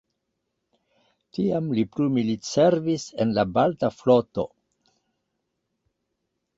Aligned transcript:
Tiam 1.37 1.67
li 1.79 1.83
plu 1.97 2.09
militservis 2.17 3.07
en 3.27 3.37
la 3.39 3.47
Balta 3.61 3.93
floto. 4.01 4.49